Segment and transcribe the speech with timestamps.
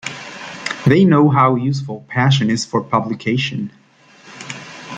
[0.87, 3.69] They know how useful passion is for publication.